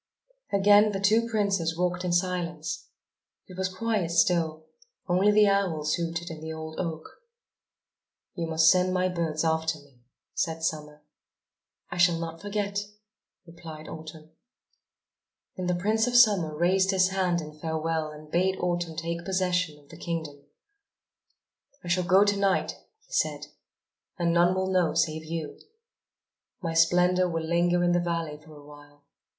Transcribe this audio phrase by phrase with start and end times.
[0.51, 2.87] Again the two princes walked in silence.
[3.45, 4.65] It was quite still,
[5.07, 7.07] only the owls hooted in the old oak.
[8.33, 9.99] "You must send my birds after me,"
[10.33, 11.03] said Summer.
[11.91, 12.79] "I shall not forget,"
[13.45, 14.31] replied Autumn.
[15.55, 19.77] Then the Prince of Summer raised his hand in farewell and bade Autumn take possession
[19.77, 20.43] of the kingdom.
[21.83, 22.71] "I shall go to night,"
[23.05, 23.45] he said.
[24.17, 25.59] "And none will know save you.
[26.59, 29.03] My splendour will linger in the valley for a while.